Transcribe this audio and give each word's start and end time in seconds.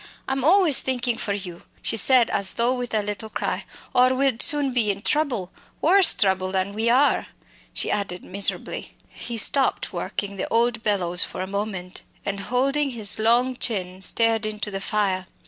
I'm 0.27 0.43
always 0.43 0.81
thinkin' 0.81 1.19
for 1.19 1.33
you!" 1.33 1.61
she 1.83 1.95
said 1.95 2.31
as 2.31 2.55
though 2.55 2.73
with 2.73 2.91
a 2.95 3.03
little 3.03 3.29
cry, 3.29 3.65
"or 3.93 4.15
we'd 4.15 4.41
soon 4.41 4.73
be 4.73 4.89
in 4.89 5.03
trouble 5.03 5.51
worse 5.79 6.15
trouble 6.15 6.51
than 6.51 6.73
we 6.73 6.89
are!" 6.89 7.27
she 7.71 7.91
added 7.91 8.23
miserably. 8.23 8.95
He 9.09 9.37
stopped 9.37 9.93
working 9.93 10.37
the 10.37 10.47
old 10.47 10.81
bellows 10.81 11.23
for 11.23 11.43
a 11.43 11.45
moment, 11.45 12.01
and, 12.25 12.39
holding 12.39 12.89
his 12.89 13.19
long 13.19 13.55
chin, 13.57 14.01
stared 14.01 14.43
into 14.43 14.71
the 14.71 14.81
flames. 14.81 15.27